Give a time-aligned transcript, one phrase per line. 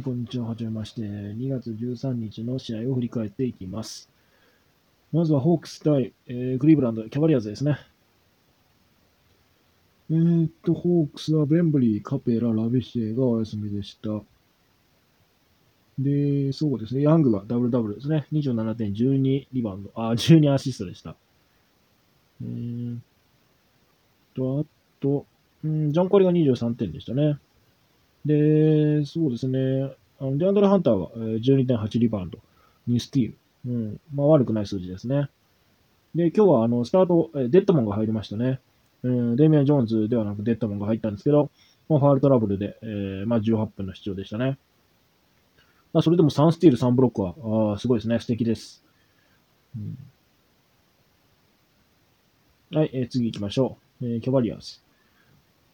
[0.00, 0.46] はい、こんにちは。
[0.48, 1.02] はじめまして。
[1.02, 4.08] 2月13日の試合を振り返っていきます。
[5.12, 7.78] まずはホークス対、えークリーブランド、キャバリアーズですね。
[10.10, 14.22] えーっと、ホークスはベンブリー、カペラ、ラビシエがお休みでした。
[15.98, 17.02] で、そうですね。
[17.02, 18.26] ヤングがダブルダブルですね。
[18.32, 21.14] 27点、12リバウンド、あ、12アシストでした。
[22.40, 23.00] えーっ
[24.34, 24.64] と、あ
[25.02, 25.26] と、
[25.62, 27.38] うん、ジョン・コリが23点でしたね。
[28.24, 29.94] で、そうですね。
[30.20, 32.38] あのデアンドレ・ハンターは12.8リバウンド、
[32.88, 33.36] 2スティール。
[33.66, 34.00] うん。
[34.14, 35.30] まあ悪くない数字ですね。
[36.14, 38.60] で、今日はあのスタート、デッドモンが入りましたね。
[39.02, 41.50] うん、デミアン・ジョーンズではなくデッドモンが入ったんですけど、
[41.88, 44.58] まあ、ファールトラブルで、えーまあ18分の出場でしたね。
[45.92, 48.18] まあそれでも3スティール、3ブロックは、あすごいですね。
[48.20, 48.84] 素敵です。
[49.76, 49.98] うん
[52.72, 54.06] はい、えー次行きましょう。
[54.06, 54.80] えーキャバリアーズ。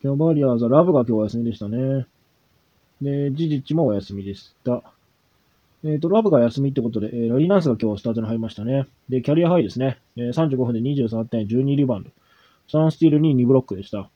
[0.01, 2.07] キャバリアーズはラブが今日お休みでしたね。
[3.01, 4.83] で、ジジッチもお休みでした。
[5.85, 8.87] えっ、と、ラブが休みってことで、えーラリーナンスが今日スタートに入りましたね。
[9.09, 9.99] で、キャリアハイですね。
[10.17, 12.11] えー35分で23点、12リバウンド。
[12.69, 14.09] 3スティールに2ブロックでした。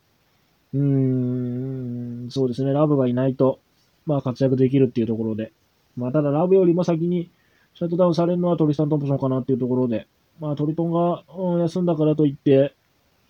[0.72, 2.72] うーん、そうですね。
[2.72, 3.60] ラブがいないと、
[4.06, 5.52] まあ活躍できるっていうところで。
[5.96, 7.30] まあただラブよりも先に
[7.74, 10.06] シャットダウンされるのはトリスタン・トンプソンかなっていうところで。
[10.40, 12.74] まあトリトンが、うん休んだからといって、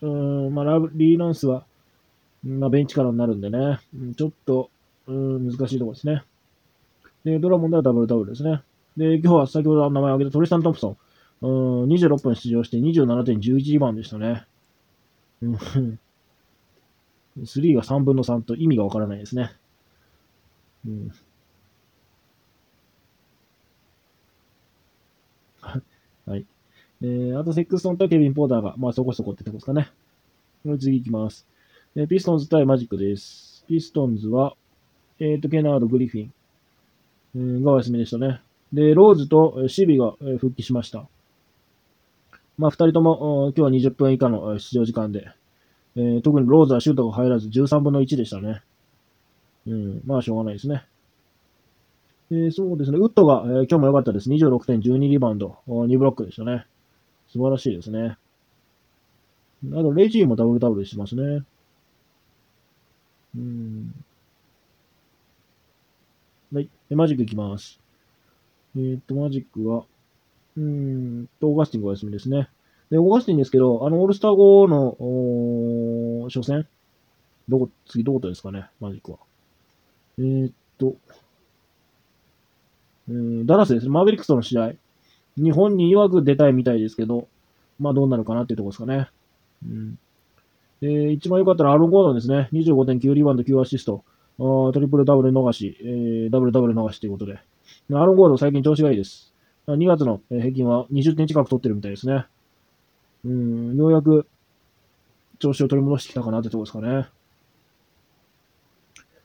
[0.00, 1.64] うーん、まあラブ、リーナンスは、
[2.44, 3.80] まあベンチからになるんでね。
[3.94, 4.70] うんちょっと、
[5.10, 6.22] うん、難しいところですね。
[7.24, 8.62] で、ドラモンではダブルダブルですね。
[8.96, 10.96] で、今日は先ほど名前を挙げたトリスタン・トンプソン。
[11.42, 11.46] う
[11.86, 14.46] ん、26分出場して27点11リバウンドでしたね。
[15.42, 15.98] うん、3
[17.74, 19.50] が3分の3と意味がわからないですね。
[20.86, 21.10] うん。
[26.26, 26.46] はい。
[27.02, 29.90] えー、あとセックストンとケビン・ポーターが、まあそこそこってとこですかね。
[30.78, 31.46] 次行きます。
[31.96, 33.64] えピストンズ対マジックです。
[33.66, 34.56] ピストンズは、
[35.20, 36.32] えっ、と、ケナード・グリフィン、
[37.36, 38.40] えーがお休みでしたね。
[38.72, 41.06] で、ローズとシビが、復帰しました。
[42.56, 45.26] まあ、二人とも、今日は20分以下の出場時間で、
[45.96, 48.62] えー特にローズはシュートが入らず13分の1でしたね。
[49.66, 50.84] うん、まあ、しょうがないですね。
[52.30, 54.30] えーそうですね、ウッドが、えー今日も良かったです。
[54.30, 56.64] 26点、12リバウンド、2ブロックでしたね。
[57.28, 58.16] 素晴らしいですね。
[59.72, 61.42] あと、レジーもダブルダブルしてますね。
[63.36, 63.94] うん。
[66.52, 66.68] はい。
[66.88, 67.78] でマジックいきます。
[68.76, 69.84] えーっと、マジックは、
[70.56, 72.48] うーんと、オーガスティンがお休みですね。
[72.90, 76.66] で、オーガスティンですけど、あの、オールスター後の、おー初戦
[77.48, 79.18] どこ、次どことですかね、マジックは。
[80.18, 80.96] えーっと、
[83.08, 83.92] うー、ダラスですね。
[83.92, 84.72] マーベリックスとの試合。
[85.36, 87.28] 日本に曰く出たいみたいですけど、
[87.78, 89.08] まあどうなるかなっていうところですかね。
[89.64, 89.98] うん。
[90.80, 92.48] で、一番良かったのはアロン・ゴードンですね。
[92.52, 94.04] 25.9リバウンド、9アシスト。
[94.40, 97.38] トリプルダブル逃し、えーダブルダブル逃しということで。
[97.92, 99.34] アロン・ゴード最近調子がいいです。
[99.66, 102.26] 2月の平均は20点近く取ってるみたいですね。
[103.24, 104.26] うん、ようやく
[105.38, 107.08] 調子を取り戻してきたかなってとこですかね。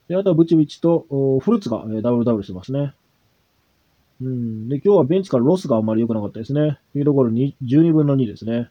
[0.08, 2.94] で、あとはブーチェビッチとフルツが、えダブルダブルしてますね。
[4.22, 4.70] うん。
[4.70, 6.80] で、今日はベンチからロスがあんまり良くなかったですね。
[6.94, 8.70] フィールドゴールに12分の2ですね。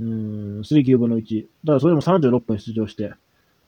[0.00, 1.46] うん、3、9分の1。
[1.66, 3.12] ただそれでも36分出場して、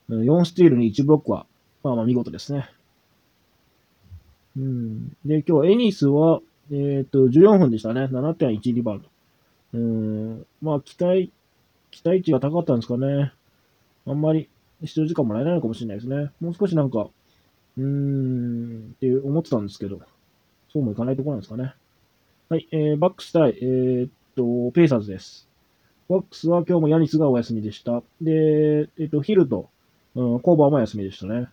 [0.09, 1.45] 4スティールに1ブロックは、
[1.83, 2.69] まあまあ見事ですね。
[4.57, 5.09] うん。
[5.25, 8.05] で、今日エニスは、えっ、と、14分でしたね。
[8.05, 9.09] 7.1リバウンド。
[9.73, 10.45] うん。
[10.61, 11.31] まあ、期待、
[11.91, 13.33] 期待値が高かったんですかね。
[14.05, 14.49] あんまり
[14.81, 16.31] 出場時間もらえないのかもしれないですね。
[16.39, 17.09] もう少しなんか、
[17.77, 19.99] うーん、って思ってたんですけど、
[20.71, 21.73] そうもいかないところなんですかね。
[22.49, 25.47] はい、えー、バックス対、えーっと、ペイサーズです。
[26.09, 28.03] バックスは今日もヤニスがお休みでした。
[28.21, 29.69] で、えっと、ヒルと、
[30.15, 31.47] うん、コーバーも休みでしたね。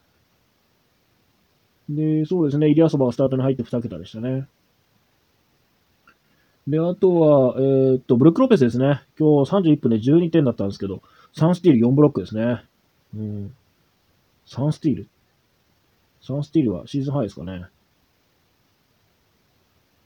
[1.90, 4.46] で、そうですね、イリアソバがスタートに入って2桁でしたね。
[6.68, 9.02] で、あとは、えーっと、ブルック・ロペスですね。
[9.18, 11.02] 今日31分で12点だったんですけど、
[11.34, 12.64] 3スティール4ブロックですね。
[13.16, 13.54] うん。
[14.46, 15.08] 3スティール
[16.22, 17.64] ?3 スティールはシーズンハイですかね。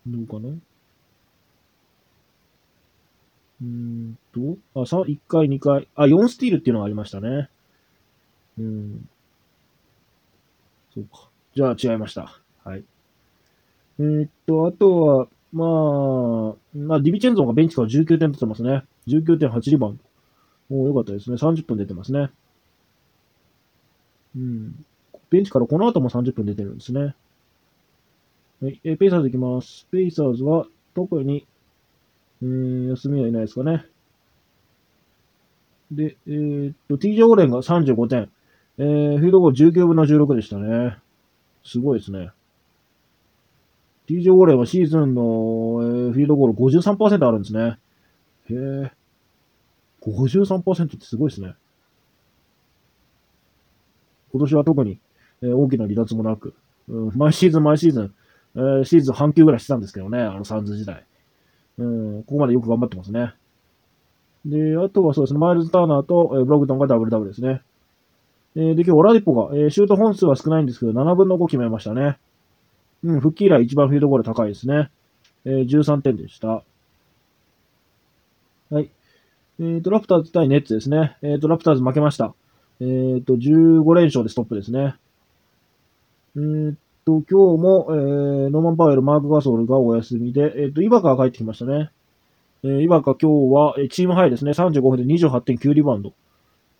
[0.06, 0.54] どうかな？
[3.62, 7.48] うんと、あ、さ、1回、2回、あ、4スティールっていうのがありましたね。
[8.58, 9.08] うん。
[10.94, 11.28] そうか。
[11.54, 12.40] じゃあ違いました。
[12.64, 12.84] はい。
[14.00, 18.82] えーっと、あとは、まあ、まあ、ディビチェンゾンがベンチから19点取ってますね。
[19.06, 20.00] 19.8リバウン
[20.70, 20.76] ド。
[20.76, 21.36] およかったですね。
[21.36, 22.30] 30分出てますね。
[24.34, 24.84] うん。
[25.30, 27.14] ベンチからこの後も30分出てるんですね。
[28.60, 28.80] はい。
[28.82, 29.86] えペイサーズいきます。
[29.92, 31.46] ペイサーズは特に、
[32.42, 33.86] えー、休みはいないですかね。
[35.92, 38.30] で、えーっと、TJ オーレンが35点。
[38.78, 40.98] えー、フィードゴール19分の16でしたね。
[41.64, 42.30] すごいですね。
[44.06, 45.22] TJ ウォーレンはシーズンの、
[46.10, 47.78] え、フィールドゴール53%あるんですね。
[48.50, 48.92] へえ。
[50.02, 51.54] 53%ってすごいですね。
[54.32, 54.98] 今年は特に、
[55.42, 56.54] えー、大きな離脱もなく、
[56.88, 58.14] うん、毎シーズン毎シーズン、
[58.56, 61.06] えー、シーズン半球ぐらいしてたんですけどね、あのサンズ時代。
[61.78, 63.34] うん、ここまでよく頑張ってますね。
[64.44, 67.62] で、あとはそうですね、マイルズ・ターナーと、えー、ブログトンがダブルダブルですね。
[68.56, 72.18] えー、で、今日オラディポが、えー、シュート本数は少ないんですけど、7分の5決めましたね。
[73.02, 74.90] うん、復帰以来一番フィードゴール高いですね。
[75.44, 76.62] えー、13点でした。
[78.70, 78.90] はい。
[79.60, 81.16] えっ、ー、と、ラプターズ対ネッツですね。
[81.22, 82.34] えっ、ー、と、ラプターズ負けました。
[82.80, 84.94] えっ、ー、と、15連勝でストップですね。
[86.36, 86.74] えっ
[87.04, 91.90] と、今日も、えー、ノーマン・パウエル、マーク・ガソールがお休みで、えっと、イバカが帰ってきましたね。
[92.62, 94.52] えー、イバカ今日は、えチームハイですね。
[94.52, 96.12] 35分で28.9リバウンド。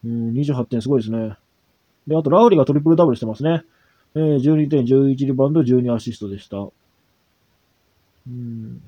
[0.05, 1.37] うん、28点すごいですね。
[2.07, 3.65] で、あと、ラウリがトリプルダブルしてますね。
[4.15, 6.59] えー、12点、11リバウンド、12アシストでした。
[8.29, 8.83] うん。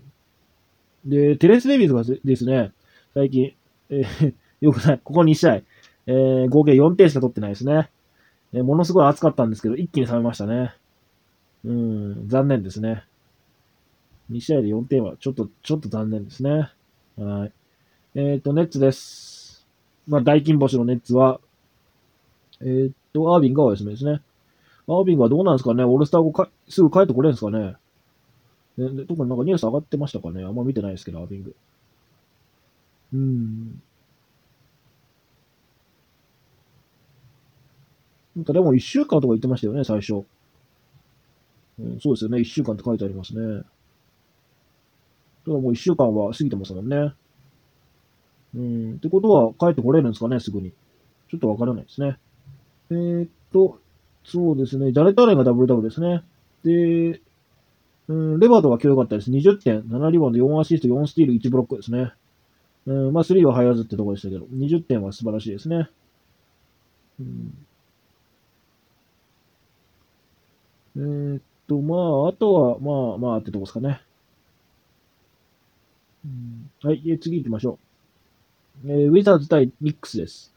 [1.05, 2.73] で、テレス・デビーズがですね、
[3.15, 3.55] 最近、
[3.91, 5.01] えー、 よくない。
[5.03, 5.55] ここ2試合、
[6.07, 7.91] えー、合計4点しか取ってないですね。
[8.53, 10.75] えー、ものすごい暑かったんですけど、一気に冷めましたね。
[11.65, 13.05] うん、残念ですね。
[14.31, 16.71] 2試合で4点は、ちょっと、ちょっと残念ですね。
[17.17, 17.53] はい。
[18.15, 19.67] えっ、ー、と、ネッツです。
[20.07, 21.41] まあ、大金星のネッツは、
[22.61, 24.21] えっ、ー、と、アービンが休みですね。
[24.89, 27.75] アービングはどうなんですかねオールスター後か、すぐ帰ってこれるんですかね
[28.77, 31.57] ね特になんかニュース上がってましたかねあんま見てないですけど、アービング。
[33.15, 33.83] うん。
[38.37, 40.25] なんかでも一週間とか言ってましたよね、最初。
[41.79, 43.63] うん、そうですよね、一週間って書いてありますね。
[45.45, 47.15] ただもう一週間は過ぎてますもんね。
[48.55, 50.73] うん、ってことは帰ってこれるんですかね、すぐに。
[51.31, 52.19] ちょっとわからないですね。
[52.91, 53.81] えー、っと、
[54.25, 54.93] そうですね。
[54.93, 56.23] ジャレット・アレンがダブルダブルですね。
[56.65, 57.21] で、
[58.09, 59.31] うん、レバートが今日良かったです。
[59.31, 62.13] 20点、7リバウンド、4アシスト、4スティール、1ブロックですね。
[62.87, 65.89] うん、まあ、3は入らずってとこでしたけど、20点は素晴らしいですね。
[67.19, 67.67] うん、
[70.97, 71.97] えー、っと、ま
[72.27, 74.01] あ、あとは、まあ、まあってとこですかね。
[76.25, 77.79] うん、はい、え次行きましょ
[78.85, 78.93] う。
[78.93, 80.56] えー、ウィザーズ対ミックスです。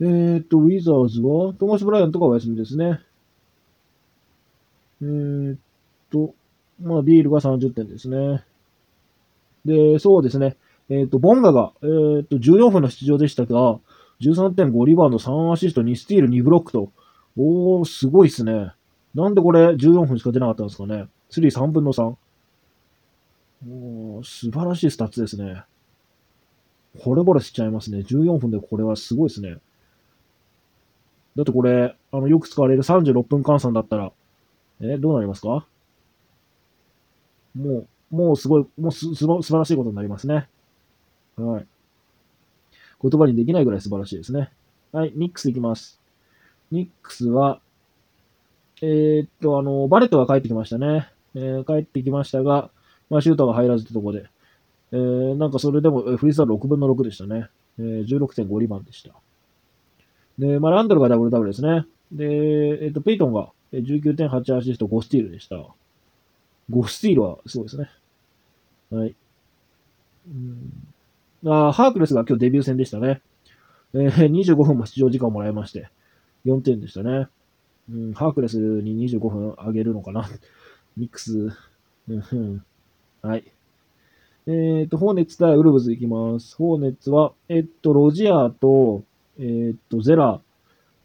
[0.00, 3.00] えー、っと、ウィザーズは、トーマス・ブライアントがお休みですね。
[5.02, 5.58] えー、っ
[6.10, 6.34] と、
[6.80, 8.44] まあ、ビールが30点ですね。
[9.64, 10.56] で、そうですね。
[10.88, 13.78] えー、っと、ボンガが、えー、っと、14分の出場でしたが、
[14.20, 16.90] 13.5リバウンド、3アシスト、2スティール、2ブロックと。
[17.36, 18.72] おー、すごいっすね。
[19.14, 21.06] なんでこれ14分しか出なかったんですかね。
[21.28, 22.14] スリー3分の3。
[23.68, 25.64] おー、素晴らしいスタッツですね。
[26.98, 27.98] 惚れ惚れしちゃいますね。
[27.98, 29.58] 14分でこれはすごいですね。
[31.36, 34.12] だってこれ、あの、よく使われる36分換算だったら、
[34.80, 35.66] え、どうなりますか？
[37.54, 40.48] もう、もうすごい、もうす、す素晴らしいことになりますね。
[41.36, 41.66] はい。
[43.02, 44.50] 言葉にできないぐらい素晴らしいですね。
[44.92, 46.00] はい、ニックスいきます。
[46.70, 47.60] ニックスは、
[48.82, 51.08] えー、っと、あの、バレットが帰ってきましたね。
[51.34, 52.70] えー、帰ってきましたが、
[53.08, 54.26] まあ、シュートが入らずってとこで、
[54.92, 57.48] えー、なんかそれでも、フリースター6分の6でしたね。
[57.78, 59.14] えー、16.5リバンでした。
[60.38, 61.86] で、まあ、ランドルがダブルダブルですね。
[62.10, 65.56] で、えっ、と、ペイトンが19.8アシスト5スティールでした。
[66.70, 67.90] 5スティールはすごいですね。
[68.90, 69.14] はい。
[70.28, 73.20] うん、あハークレスが今日デビュー戦でしたね。
[73.94, 75.88] えー、25分も出場時間をもらいまして、
[76.46, 77.28] 4点でしたね。
[77.90, 80.28] うん、ハークレスに25分あげるのかな。
[80.96, 81.50] ミックス。
[82.08, 82.64] うん、
[83.22, 83.44] はい。
[84.46, 86.56] えっ、ー、と、ホーネッツ対ウルブズいきます。
[86.56, 89.04] ホーネッツは、えっ、と、ロジアと、
[89.42, 90.40] えー、っと、ゼラ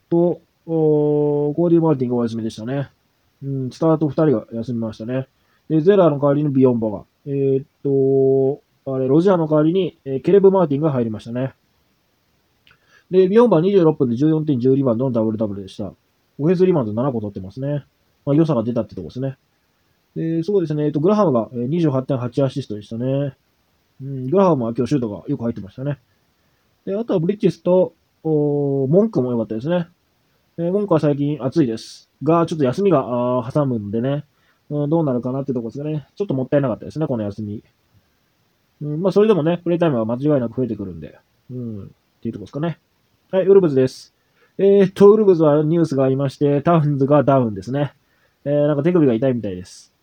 [0.09, 2.89] と、おコーディ・マーティンがお休みでしたね。
[3.43, 5.27] うん、スタート2人が休みましたね。
[5.69, 7.03] で、ゼラの代わりにビヨンバが。
[7.25, 8.61] えー、っと、
[8.93, 11.53] あれ、ロジャーの代わりに、えー、ケレブ・マーティンが入りましたね。
[13.09, 15.85] で、ビヨンバ26分で14点10リバウンドのダブルダブルでした。
[15.85, 15.93] オ
[16.39, 17.85] フェンスリバウンド7個取ってますね。
[18.25, 19.37] まあ、良さが出たってとこですね。
[20.15, 23.35] で、そうですね、えっと、グラハムが28.8アシストでしたね。
[24.01, 25.99] うん、グラハムは今日シュートがよく入ってましたね。
[26.85, 27.93] で、あとはブリッジスと、
[28.23, 29.87] お文句も良かったですね。
[30.57, 32.09] えー、文句は最近暑いです。
[32.23, 33.03] が、ちょっと休みが
[33.53, 34.25] 挟むんでね、
[34.69, 36.07] うん、どうなるかなってとこですね。
[36.15, 37.63] ちょっともったいなかったですね、この休み。
[38.81, 41.17] うん、まあ、それでもね、プレイタイムは間違いなく増えてくるんで、
[41.51, 41.87] うん、っ
[42.21, 42.79] ていうとこですかね。
[43.31, 44.13] はい、ウルブズです。
[44.57, 47.93] えー、っと、ウルブズはニュースがありまして、タウンズがダウンですね。
[48.45, 49.93] えー、なんか手首が痛いみたいです。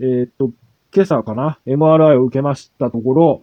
[0.00, 0.52] えー、っと、
[0.94, 3.42] 今朝かな ?MRI を受けましたところ、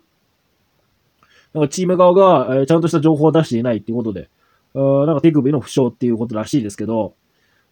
[1.55, 4.29] なんかチーム側が、え、ちゃんとした情報を出していないっていうことで、
[4.73, 7.13] うなんか手首の負傷っていうことらしいですけど、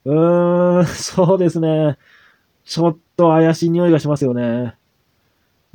[0.05, 1.97] うーん、 そうですね。
[2.63, 4.75] ちょっと怪しい匂いがしますよね。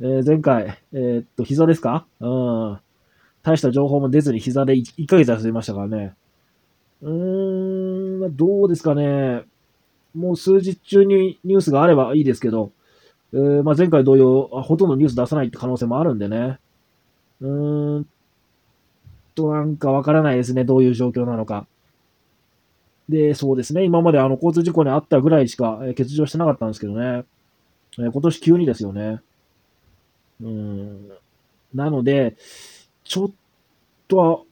[0.01, 2.07] えー、前回、えー、っと、膝ですか？
[2.19, 2.79] うん。
[3.43, 6.15] 大した情報も出ずに膝で 1, 1ヶ月休みましたからね。
[7.03, 9.43] うーん、どうですかね。
[10.15, 12.71] もう数日中にニュースがあればいいですけど、
[13.33, 16.59] えー、まあ、前回同様、ほとんどニュース出さないって可能性もあるんでね。
[17.41, 18.09] うーん
[19.35, 20.63] と、なんかわからないですね。
[20.65, 21.67] どういう状況なのか。
[23.07, 23.83] で、そうですね。
[23.83, 27.23] 今まであの交通事故にあったぐらいしか、え、欠場してなかったんですけどね。
[27.99, 29.21] え、今年急にですよね。
[30.41, 31.09] うん。
[31.73, 32.37] なので、
[33.03, 33.31] ちょっ
[34.07, 34.45] と、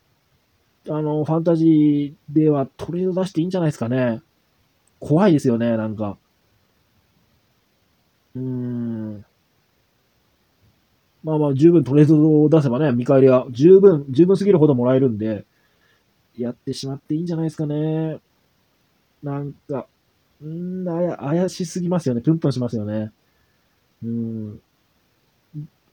[0.90, 4.22] あの、ファンタジーではトレード出していいんじゃないですかね。
[5.00, 6.18] 怖いですよね、なんか。
[8.36, 9.26] うーん。
[11.28, 15.44] まあまあ、十分トレードを出せばね、見返りは十分、十分すぎるほどもらえるんで、
[16.38, 18.20] やってしまっていいんじゃないですかね。
[19.22, 19.88] なんか、
[20.42, 22.22] うん、あや、怪しすぎますよね。
[22.22, 23.12] プンプンしますよね。
[24.06, 24.62] うん。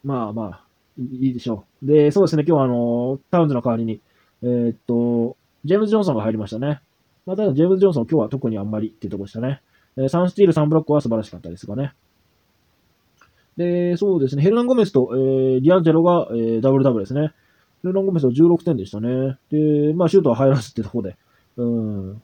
[0.05, 0.65] まあまあ、
[1.01, 1.87] いいでしょう。
[1.87, 4.01] で、そうですね、今日はあの、タウンズの代わりに、
[4.41, 6.81] えー、っと、ジェームズ・ジョンソンが入りましたね。
[7.27, 9.63] まあ、ただ、ジェームズ・ジョンソン今日は特にあんまりっていうとこでしたね。
[9.97, 11.93] えー、3スティール、3ブロックは素晴らしかったですがね。
[13.57, 17.33] で、そうですね、ヘルナン・ゴメスと、えー、ディアンジェロが、えー、ダブルダブルですね。
[17.83, 19.39] ヘルナン・ゴメスは16点でしたね。
[19.51, 21.17] で、まあ、シュートは入らずってとこで。
[21.57, 22.23] うん。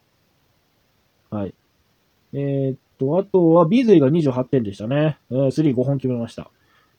[1.31, 1.55] はい。
[2.33, 5.19] えー、っと、あとは、ビーズリーが28点でしたね。
[5.31, 6.51] えー、3、5本決めました。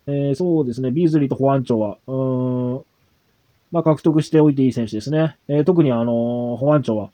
[0.08, 2.16] えー、そうですね、ビーズリーとフアンチョは、う
[2.80, 2.84] ん、
[3.72, 5.38] まあ、獲得しておいていい選手ですね。
[5.48, 7.12] えー、特にあのー、保安庁は、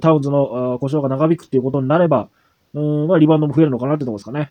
[0.00, 2.28] タウンズの故障が長引くっていうことになれば、
[2.74, 4.50] うん、まあ、リバウンドも増えるのかなってとこですかね。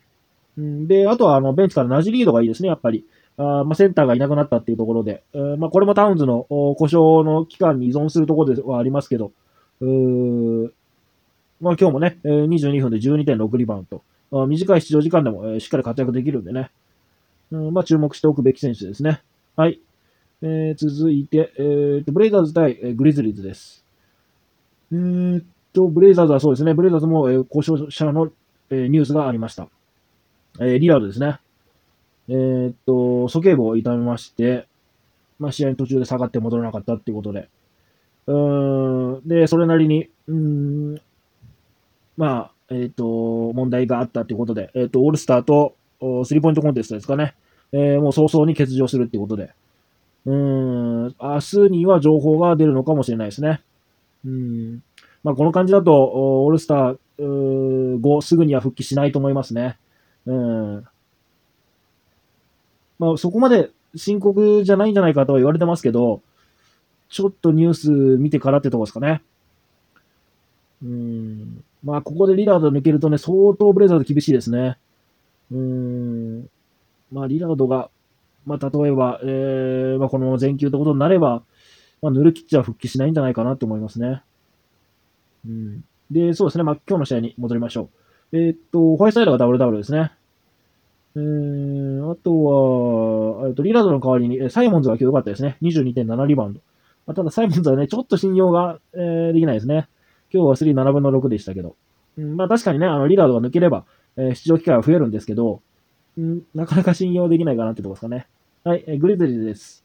[0.57, 3.05] うん、で、あとは、あの、ベンチからナジリードがいいですね、やっぱり。
[3.37, 9.31] あまあ、センターがいなくなったっていうところで、えー、まあ、これもタウンズの故障の期間に依存するところではありますけど、
[11.61, 14.01] まあ、今日もね、22分で12.6リバウンド。
[14.47, 16.71] 短い出場時間でもしっかり活躍できるんでね。
[17.51, 19.21] うん、まあ、注目しておくべき選手ですね。
[19.55, 19.79] はい。
[20.41, 23.83] えー、続いて、えー、ブレイザーズ対、グリズリーズです。
[24.91, 28.31] えーと、ブレイザーズはそうですね、ブレイザーズも、え、故障者の、
[28.69, 29.69] え、ニュースがありました。
[30.59, 31.39] え、リラードですね。
[32.29, 34.67] えー、っと、鼠径部を痛めまして、
[35.39, 37.47] まあ、試合の途中で下がって戻らなかったっていうことで。
[38.27, 41.01] うーん、で、それなりに、うん、
[42.17, 43.05] まあ、えっ、と、
[43.53, 45.75] 問題があったということで、えっ、と、オールスターと
[46.25, 47.35] スリーポイントコンテストですかね。
[47.71, 49.51] えー、もう早々に欠場するってことで。
[50.25, 53.61] うん、明日には情報が出るのかもしれないですね。
[54.25, 54.83] うん。
[55.23, 59.77] まあ、この感じだと、オールスター後すぐには復帰しないと思いますね。
[60.27, 60.87] うん。
[62.99, 66.21] まあ、そこまで深刻じゃないんじゃないかとは言われてますけど、
[67.09, 69.21] ちょっとニュース見てからってとこですかね。
[70.83, 71.63] うん。
[71.83, 74.77] まあ、ここでリラード抜けるとね、相当ブレザーズ厳しいですね。
[75.51, 76.49] うん。
[77.11, 77.89] まあ、リラードが、
[78.45, 81.43] まあ、例えば、えー、まあ、この全休ってことになれば、
[82.01, 84.21] まあ、ヌルキッチは復帰しないんじゃないかなと思いますね。
[85.47, 85.83] うん。
[86.11, 86.63] で、そうですね。
[86.63, 87.89] まあ、今日の試合に戻りましょ
[88.31, 88.37] う。
[88.37, 90.11] えー、っと、ホワイトサイドがダブルダブルですね。
[91.17, 92.43] えー、あと
[93.41, 95.57] は、えっと、リラードの代わりに、サイモンズが今日良かったですね。
[95.63, 96.59] 22.7リバウンド。
[97.07, 99.89] まあ、ただ、サイモンズはね、ちょっと信用が、えー、できないですね。
[100.31, 101.75] 今日は3、7分の6でしたけど。
[102.17, 105.61] うん、まあ確かにね、あの、リラードが抜ければ、えー、出場機会は増えるんですけど、
[106.17, 108.27] うん、なかなか信用できないかなってとこですかね。
[108.63, 109.83] はい、えー、グリズリーズです。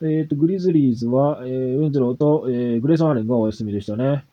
[0.00, 4.24] えっ、ー、と、グリズリーズは、えー、ウィンズローと、えー、グレーソン・アレンがお休みでしたね。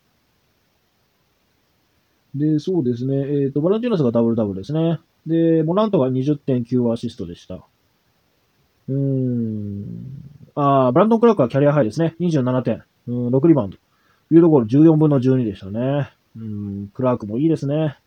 [2.34, 3.16] で、そうですね。
[3.16, 5.00] えっ、ー、と、バランティノスがダブルダブルですね。
[5.26, 7.60] で、モラントが20.9アシストでした。
[8.88, 9.84] うーん。
[10.54, 12.14] ああブランドン・クラークはキャリアハイですね。
[12.20, 12.82] 27点。
[13.08, 13.76] うん、6リバウンド。
[14.28, 16.10] フィードゴール14分の12でしたね。
[16.36, 17.98] うん、クラークもいいですね。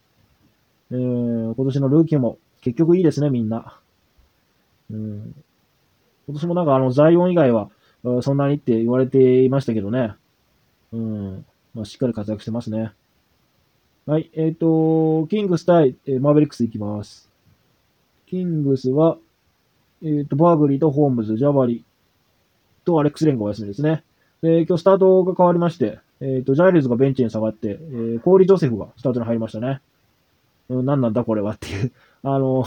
[0.92, 3.80] えー、今年のルーキーも結局いいですね、みんな。
[4.92, 5.36] うん、
[6.28, 7.70] 今年もなんかあの、ザイオン以外は、
[8.22, 10.14] そんなにって言われていましたけどね。
[10.94, 11.46] うん。
[11.74, 12.94] まあ、しっかり活躍してますね。
[14.10, 14.32] はい。
[14.34, 17.30] えっ、ー、と、キングス対、えー、マーベリックスいきます。
[18.26, 19.20] キングスは、
[20.02, 21.86] えっ、ー、と、バーグリーとホームズ、ジャバリ
[22.86, 24.04] とアレックス・レンがお休みですね。
[24.42, 29.80] で、今日スタートが変わりまして、えっ、ー、と、ジャイルズがベンチに下がって、えー、コーリー・ジョセフがスタートに入りましたね。
[30.70, 31.92] うん、何なんだこれはっていう。
[32.24, 32.66] あの、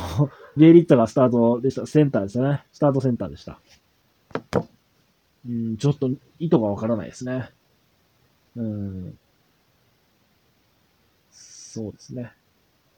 [0.57, 1.87] ゲイリッツァがスタートでした。
[1.87, 2.63] センターですね。
[2.73, 3.59] スタートセンターでした。
[5.45, 6.09] うん、ちょっと
[6.39, 7.51] 意図がわからないですね。
[8.55, 9.19] うん。
[11.73, 12.33] そうですね。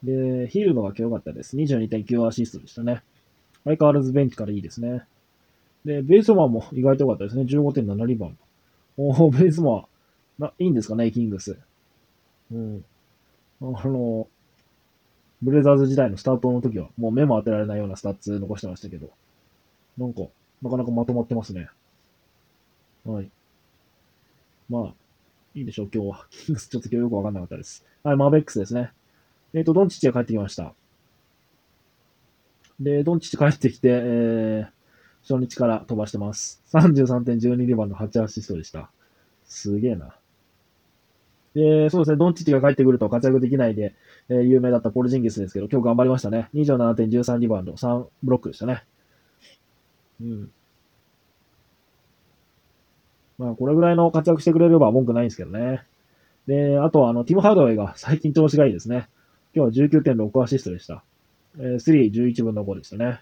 [0.03, 1.55] で、ヒールドが良かったです。
[1.55, 3.03] 22.9アシストでしたね。
[3.63, 5.05] 相変わらずベンチからいいですね。
[5.85, 7.43] で、ベイズモアも意外と良かったですね。
[7.43, 8.37] 15.7リバウン
[8.97, 9.03] ド。
[9.23, 9.85] おベイズモア、
[10.39, 11.57] ないいんですかね、キングス。
[12.51, 12.83] うん。
[13.61, 14.27] あの、
[15.41, 19.09] ブレイザーズ時代のスタートの時は、もう目も当てられないようなスタッツ残してましたけど、
[19.97, 20.23] なんか、
[20.61, 21.69] なかなかまとまってますね。
[23.05, 23.29] はい。
[24.69, 24.93] まあ、
[25.55, 26.27] いいでしょう、今日は。
[26.29, 27.85] キングスちょっと今日よくわかんなかったです。
[28.03, 28.91] はい、マーベックスですね。
[29.53, 30.73] えっ、ー、と、ドンチッチが帰ってきました。
[32.77, 34.67] で、ドンチッチ帰ってきて、えー、
[35.21, 36.61] 初日から飛ばしてます。
[36.73, 38.91] 33.12番の8アシストでした。
[39.45, 40.17] すげえな。
[41.53, 43.95] で、そうですね、ドンチッチが帰ってくると活躍できないで、
[44.27, 46.49] えー、有名だったポルジンギスですけど、今日頑張りましたね。
[46.53, 48.83] 27.13リバウンド、3ブロックでしたね。
[50.19, 50.51] うん。
[53.37, 55.83] まあ、これぐらいの活躍してくれれば文句ないんですけどね。
[56.47, 59.09] で、あとは、あの、ティム・ハードウェイが最近調子がいいですね。
[59.53, 61.03] 今日は19.6アシストでした。
[61.57, 63.21] えー、3、11分の5でしたね。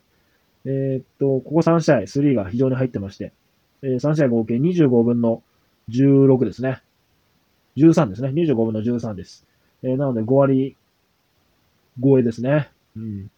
[0.65, 3.34] えー、っと、ここ3試合、3が非常に入ってまして、
[3.82, 5.43] えー、3試合合計25分の
[5.89, 6.82] 16ですね。
[7.77, 8.29] 13ですね。
[8.29, 9.46] 25分の13です。
[9.84, 10.75] えー、なので5割
[12.01, 12.72] 超えですね。
[12.96, 13.32] うん。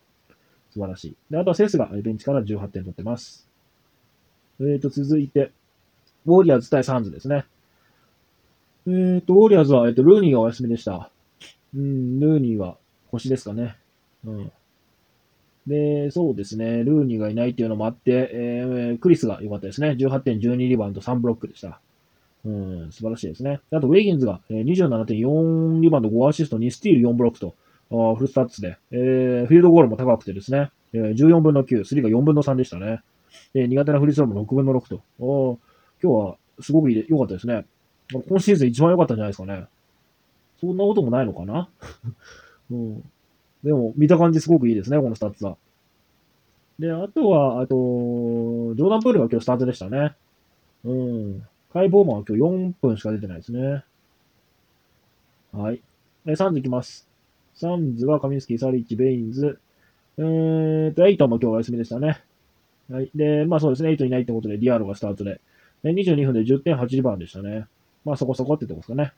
[0.72, 1.16] 素晴らしい。
[1.32, 3.48] で、あとはセスがベンチから18点取ってます。
[4.60, 5.52] えっ、と、続いて、
[6.26, 7.46] ウォリアーズ対サンズですね。
[8.88, 11.10] えっ、ー、と、ウォリアーズは、えっ、ー、と、ルーニーがお休みでした。
[11.76, 12.78] うん、ルーニーは
[13.12, 13.76] 腰ですかね。
[14.26, 14.52] うん。
[15.68, 19.96] で、そうですね、ルーニーがいないっていうのもあって、えー、クリスが良かったですね。
[19.98, 21.80] 18.12リバウンド3ブロックでした。
[22.46, 23.60] うん、素晴らしいですね。
[23.72, 27.56] あと、ウィギンズが、えー、27.4リバウンド5アシスト2スティール4ブロックと、
[27.92, 33.02] あフルスタッツで、えー、フィールドゴールも高くてですね、えー、14分の9、スリーが4分の3でしたね。
[33.56, 35.60] えー、苦手なフリースローも6分の6と。
[36.02, 37.66] 今日はすごく良かったですね。
[38.28, 39.66] 今シーズン一番良かったんじゃないですかね。
[40.60, 41.70] そんなこともないのかな、
[42.72, 43.04] うん、
[43.64, 45.58] でも、見た感じすごくいいですね、このスタッツは。
[46.80, 47.76] で、あとは、あと、
[48.76, 50.16] ジョーダンプールが今日スタートでしたね。
[50.84, 51.48] うん。
[51.74, 53.84] カイボーマンは今日4分しか出てないですね。
[55.52, 55.82] はい。
[56.26, 57.10] え、サンズいきます。
[57.54, 59.60] サンズはカミンスキー、サリッチ、ベインズ。
[60.18, 62.24] えーと、エイトンも今日お休みでしたね。
[62.90, 63.10] はい。
[63.16, 65.42] で、まあそうですね、エイトンいないってことで、ディアロがスタートで。
[65.92, 67.68] 22分で10.8番でしたね。
[68.04, 69.14] まあそこそこってとこですかね。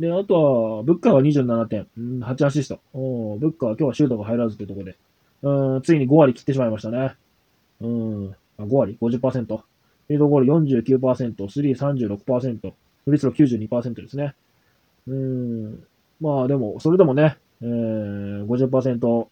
[0.00, 2.80] で、あとは、ブッカーは27点、うん、8アシスト。
[2.92, 4.96] おブッカーは今日はシュートが入らずってとこで、
[5.42, 7.14] うん、ついに5割切ってしまいましたね。
[7.80, 9.46] うん、あ5割 ?50%。
[10.08, 12.72] フィードゴール49%、スリー36%、
[13.04, 14.34] フリスロー92%ですね。
[15.06, 15.84] うん、
[16.20, 19.28] まあでも、それでもね、えー、50%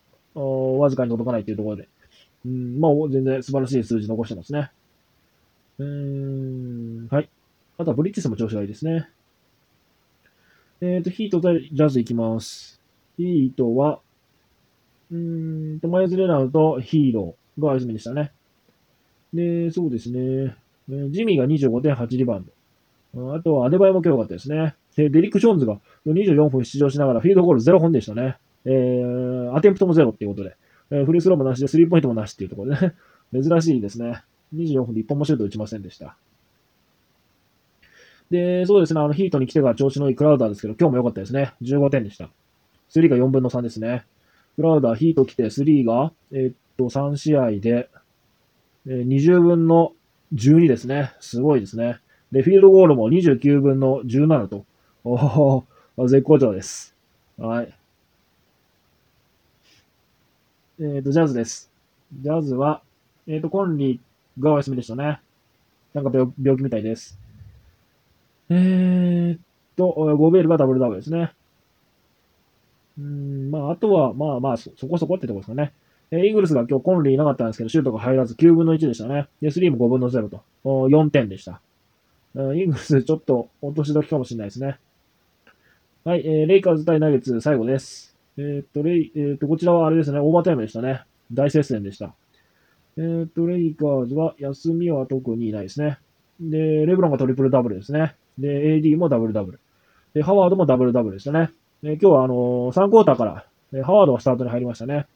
[0.79, 1.89] わずかに届かないっていうところで、
[2.47, 4.71] うん、まあ全然素晴らしい数字残してますね。
[5.81, 7.31] うーん、はい。
[7.79, 9.09] あとはブリッジスも調子がいいですね。
[10.83, 12.83] えっ、ー、と、ヒート対ジャズいきます。
[13.17, 14.01] ヒートは、
[15.11, 18.33] うーんと、マイズ・レナウとヒーローがお休みでしたね。
[19.33, 20.55] で、そうですね。
[21.11, 22.45] ジミーが25.8リバウン
[23.15, 23.35] ド。
[23.35, 24.75] あとはアデバイも今日良かったですね。
[24.97, 28.37] で、デリック・ジョーンズが24分出場しながらフィールドゴール0本でしたね。
[28.67, 30.57] えー、アテンプトも0っていうことで、
[30.91, 32.95] えー、フリースローもなしでスリーポイントもなしっていうところでね。
[33.33, 34.23] 珍しいですね。
[34.55, 36.17] 24分で1本もシュート打ちませんでした。
[38.31, 41.53] で、そうですね、あの、ヒートに来てから調子のいいクラウダーですけど、今日も良かったですね。
[41.63, 42.31] 15点でした。
[42.91, 44.05] 3が4分の3ですね。
[44.57, 47.91] クラウダー、ヒート来て、3が、えー、っと、3試合で、
[48.87, 49.93] えー、20分の
[50.35, 51.13] 12ですね。
[51.21, 51.99] すごいですね。
[52.31, 54.65] で、フィールドゴールも29分の17と。
[55.03, 55.65] お
[55.97, 56.95] お、絶好調です。
[57.37, 57.75] はい。
[60.79, 61.71] えっ、ー、と、ジャズです。
[62.21, 62.83] ジャズは、
[63.27, 65.21] えっ、ー、と、コンリーがお休みでしたね。
[65.95, 67.19] なんか病病気みたいです。
[68.49, 69.41] えー、っ
[69.77, 71.33] と、ゴベールがダブルダブルですね。
[72.99, 75.73] うん、まあ、あとは、まあまあそ、そこそこってとこですかね。
[76.11, 79.29] えー、イーグルスが今日コンリーいなかったんですけど、シュートが入らず9分の1でしたね。
[79.41, 81.61] で、3も5分の0と、4点でした。
[82.35, 84.79] イーグルスちょっと落とし時かもしれないですね。
[86.05, 88.17] はい、えー、レイカーズ対ナゲッツ最後です。
[88.37, 91.03] えー、っと、レイ、えー、っと、こちらはあれですね、オーバータイムでしたね。
[91.33, 92.15] 大接戦でした。
[93.01, 95.99] えー、っと、レイカーズは休みは特にないですね。
[96.39, 98.15] で、レブロンがトリプルダブルですね。
[98.39, 99.61] で、AD もダブルダブル。
[100.13, 101.51] で、ハワードもダブルダブルでしたね。
[101.83, 103.47] で今日はあのー、3クォーターから、
[103.85, 105.07] ハワードがスタートに入りましたね。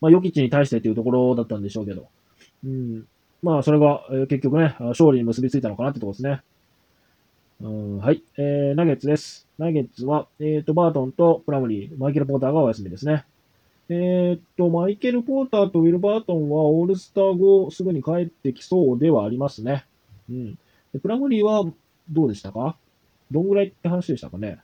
[0.00, 2.08] まあ、ヨキッチに対してっていうところだったんでしょうけど。
[2.64, 3.06] うん。
[3.42, 6.42] まあ、それが、えー、結局ね、勝利に結びついたのかなってとこですね。
[7.60, 8.24] うん、はい。
[8.38, 9.46] えー、ナゲッツです。
[9.56, 13.24] ナゲッツは、えっ、ー、と、バートンとプラムリー、マイケル・ポーターがお休みですね。
[13.88, 19.86] えっ、と、マイケル・ポーターとウィル・バートンはオールスター後すぐに帰ってきそうではありますね。
[20.28, 20.54] うん。
[20.92, 21.64] でプラムリーは
[22.10, 22.76] どうでしたか？
[23.30, 24.58] どんぐらいって話でしたかね？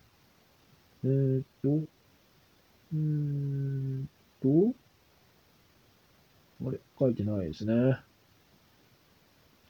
[1.05, 4.09] えー、っと、うーん
[4.43, 4.49] と、
[6.67, 7.99] あれ、書いてないですね。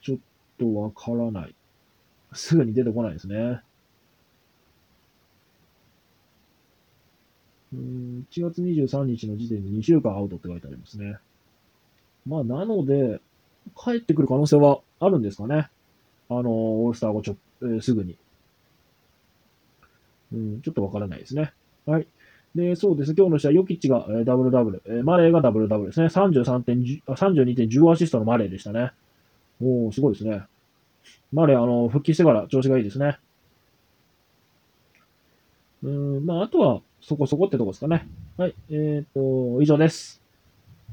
[0.01, 0.17] ちょっ
[0.59, 1.55] とわからない。
[2.33, 3.61] すぐに出てこないですね。
[7.73, 11.17] うん、1月23日の時点で2週間アウトって書いてありますね。
[12.25, 13.19] まあ、なので、
[13.75, 15.69] 帰ってくる可能性はあるんですかね。
[16.29, 18.17] あの、オールスター後ちょ、えーすぐに。
[20.33, 21.53] うん、ちょっとわからないですね。
[21.85, 22.07] はい。
[22.55, 23.13] で、そうです。
[23.17, 26.07] 今日の試合、ヨキッチが、えーダブルダブル、えーマレーがダブルダブルですね。
[26.07, 28.91] 33.10あ32.10アシストのマレーでしたね。
[29.61, 30.43] おー、すごいですね。
[31.31, 33.17] マレー、あの、復帰してから調子がいいですね。
[35.83, 38.07] うん、まあ、あとは、そこそこってとこですかね。
[38.37, 38.55] はい。
[38.69, 40.21] えっ、と、以上です。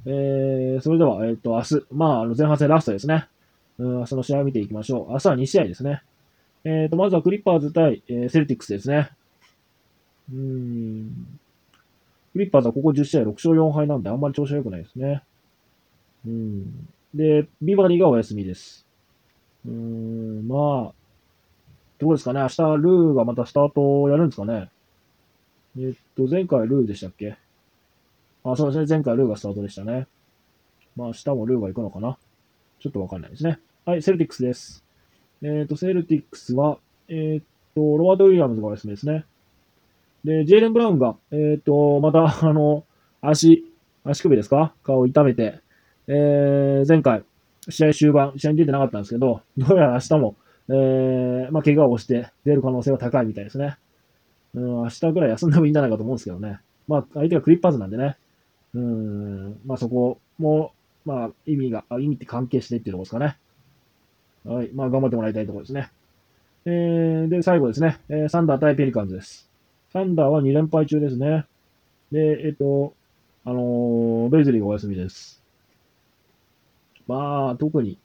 [0.07, 3.29] えー、それでは、えっ、と、明日、まあ、あの前半戦ラストですね。
[3.79, 5.13] うん、明日の試合を見ていきましょう。
[5.13, 6.03] 明日は2試合ですね。
[6.65, 9.11] えっ、と、まずはクリッパーズ対、えーセルティックスですね。
[10.33, 11.39] うーん。
[12.33, 15.23] クリッパーズはここ10試合6勝4敗なんであんまり調子が良くないですね。
[16.27, 16.89] うん。
[17.15, 18.85] で、ビバリーがお休みです。
[19.65, 20.93] うーん、まあ、
[22.01, 22.41] どうですかね。
[22.41, 24.71] 明日、ルーがまたスタートをやるんですかね。
[25.79, 27.37] えっと、前回ルーでしたっけ？
[28.45, 28.87] あ、そうですね。
[28.89, 30.07] 前回ルーがスタートでしたね。
[30.97, 32.19] まあ、明日もルーが行くのかな？
[32.81, 33.59] ちょっとわかんないですね。
[33.85, 34.85] はい、セルティックスです。
[35.43, 36.79] えっ、と、セルティックスは、
[37.09, 39.25] えっ、と、ロバート・ウィリアムズがお休みですね。
[40.25, 42.85] で、ジェイレン・ブラウンが、えっ、と、また、 あの、
[43.21, 43.65] 足、
[44.05, 44.75] 足首ですか？
[44.83, 45.61] 顔を痛めて、
[46.09, 47.23] えー、前回、
[47.69, 50.37] 試合終盤、試合に出てなかったんですけど、どうやら明日も、
[50.69, 53.77] えー、まあ、怪我をして出る可能性は高いみたいですね。
[54.55, 56.61] うん、明日ぐらい休んでもいいんじゃないかと思うんですけどね。
[56.89, 58.17] まあ、相手がクリッパーズなんでね。
[58.75, 60.73] うん、まあそこも、
[61.05, 63.19] まあ意味が、意味って関係してっていうところですか
[64.51, 64.57] ね。
[64.57, 64.71] はい。
[64.73, 65.91] まあ頑張ってもらいたいところですね。
[66.67, 67.99] えー、で、最後ですね。
[68.09, 69.49] えーサンダー対ペリカンズです。
[69.93, 71.47] サンダーは2連敗中ですね。
[72.13, 72.95] で、えっ、と、
[73.45, 75.43] あのーベイズリーがお休みです。
[77.07, 77.99] まあ、特に、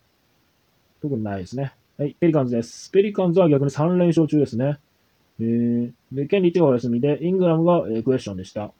[1.01, 1.73] 特にないですね。
[1.99, 2.89] はい、ペリカンズです。
[2.89, 4.79] ペリカンズは逆に3連勝中ですね。
[5.39, 8.71] えー、で、ケンリー手がお休みで、イングラムが、えークエスチョンでした。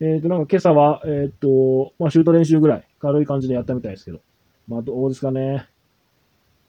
[0.00, 4.20] えっ、と、なんか今朝は、えっ、と、まあ、シュート練習ぐらい、軽い感じでやったみたいですけど。
[4.66, 5.68] まあ、どうですかね。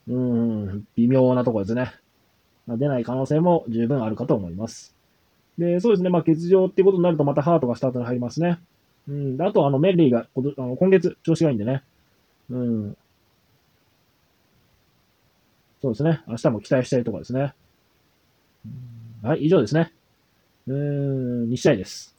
[0.07, 1.93] うん、微妙なところですね。
[2.67, 4.95] まあ、出ない可能性も十分あるかと思います。
[5.57, 8.59] で、そうですね、まあ、欠場っていうことになると、またハートがスタートに入りますね。
[9.07, 11.83] うん、あと、あの、メリーがあの今月調子がいいんでね。
[12.49, 12.97] うん。
[15.81, 16.21] そうですね。
[16.27, 17.53] 明日も期待したいところですね。
[19.21, 19.93] はい、以上ですね。
[20.67, 22.15] うーん、2試合です。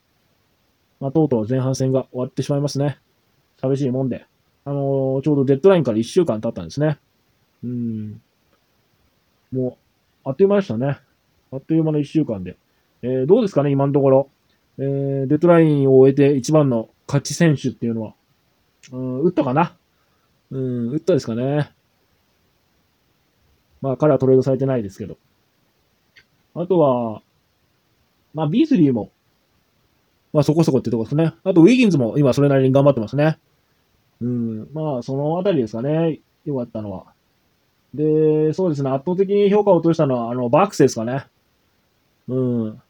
[1.00, 2.98] まあ、とうとう前半戦が終わってしまいますね。
[3.60, 4.26] 寂しいもんで。
[4.64, 6.98] あのーちょうどデッドラインから1週間経ったんですね。
[7.62, 8.22] うん。
[9.52, 9.76] も
[10.24, 10.98] う、あっという間でしたね。
[11.52, 12.56] あっという間の1週間で。
[13.02, 14.30] えー、どうですかね、今のところ。
[14.78, 18.14] えー、デッドラインを終えて一番の勝ち選手っていうのは。
[18.92, 19.76] うん、打ったかな
[20.50, 21.70] うん、打ったですかね。
[23.82, 25.18] まあ、彼はトレードされてないですけど。
[26.54, 27.22] あとは、
[28.32, 29.10] まあ、ビーズリーも、
[30.32, 31.34] まあ、そこそこってとこですね。
[31.44, 33.38] あと、ウィギンズも今それなりに頑張ってますね。
[34.20, 36.20] うん、まあ、そのあたりですかね。
[36.44, 37.06] 良かったのは。
[37.94, 38.90] で、そうですね。
[38.90, 41.26] 圧倒的に評価を落としたのは、あの、バークスですかね。
[42.28, 42.82] うん。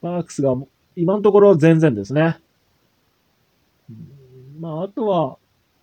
[0.00, 0.54] バークスが、
[0.96, 2.38] 今のところ全然ですね。
[4.60, 5.36] まあ、あとは、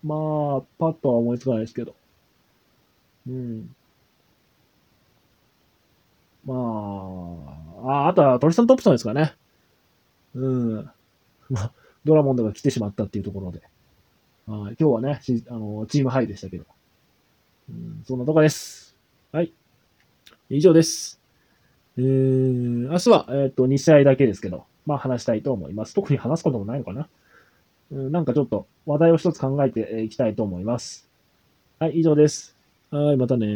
[0.04, 1.96] まあ、パッとは思いつかないですけど。
[3.28, 3.75] うん。
[6.46, 6.54] ま
[7.84, 9.34] あ、ああとはトリスタン・トップソンですかね。
[10.36, 10.90] うん。
[11.50, 11.72] まあ、
[12.04, 13.62] ドラモンドが来てしまったっていうところで。
[14.48, 16.66] はい今日はね、あのチームハイでしたけど。
[17.70, 18.96] うん、そんなとこです。
[19.32, 19.52] はい。
[20.50, 21.20] 以上です。
[21.98, 25.96] えー、明日は、えっ、と、2試合だけですけど、まあ話したいと思います。
[25.96, 27.10] 特に話すこともないのかな。
[27.92, 31.10] うん、なんかちょっと話題を一つ考えていきたいと思います。
[31.80, 32.56] はい、以上です。
[32.92, 33.48] はい、またね